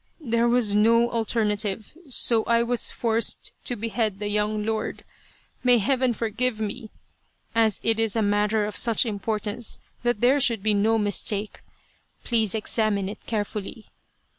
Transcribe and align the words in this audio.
"There 0.33 0.49
was 0.49 0.75
no 0.75 1.11
alternative, 1.11 1.95
so 2.09 2.43
I 2.45 2.63
was 2.63 2.89
forced 2.89 3.53
to 3.65 3.75
be 3.75 3.89
head 3.89 4.17
the 4.17 4.29
young 4.29 4.65
lord. 4.65 5.03
May 5.63 5.77
Heaven 5.77 6.11
forgive 6.13 6.59
me! 6.59 6.89
As 7.53 7.79
it 7.83 7.99
is 7.99 8.15
a 8.15 8.23
matter 8.23 8.65
of 8.65 8.75
such 8.75 9.05
importance 9.05 9.79
that 10.01 10.19
there 10.19 10.39
should 10.39 10.63
be 10.63 10.73
no 10.73 10.97
mistake 10.97 11.61
please 12.23 12.55
examine 12.55 13.09
it 13.09 13.23
carefully." 13.27 13.89